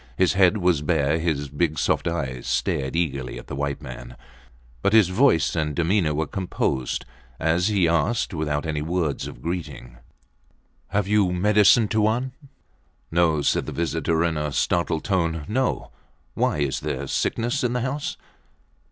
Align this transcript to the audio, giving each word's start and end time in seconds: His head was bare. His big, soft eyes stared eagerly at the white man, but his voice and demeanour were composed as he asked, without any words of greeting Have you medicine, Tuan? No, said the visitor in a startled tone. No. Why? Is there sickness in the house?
His 0.17 0.33
head 0.33 0.57
was 0.57 0.81
bare. 0.81 1.19
His 1.19 1.47
big, 1.47 1.77
soft 1.77 2.07
eyes 2.07 2.47
stared 2.47 2.95
eagerly 2.95 3.37
at 3.37 3.45
the 3.45 3.55
white 3.55 3.83
man, 3.83 4.17
but 4.81 4.93
his 4.93 5.09
voice 5.09 5.55
and 5.55 5.75
demeanour 5.75 6.15
were 6.15 6.25
composed 6.25 7.05
as 7.39 7.67
he 7.67 7.87
asked, 7.87 8.33
without 8.33 8.65
any 8.65 8.81
words 8.81 9.27
of 9.27 9.43
greeting 9.43 9.99
Have 10.87 11.07
you 11.07 11.31
medicine, 11.31 11.87
Tuan? 11.87 12.31
No, 13.11 13.43
said 13.43 13.67
the 13.67 13.71
visitor 13.71 14.23
in 14.23 14.37
a 14.37 14.51
startled 14.51 15.03
tone. 15.03 15.45
No. 15.47 15.91
Why? 16.33 16.57
Is 16.61 16.79
there 16.79 17.05
sickness 17.05 17.63
in 17.63 17.73
the 17.73 17.81
house? 17.81 18.17